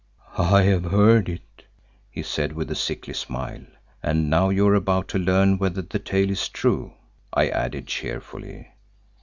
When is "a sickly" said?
2.71-3.13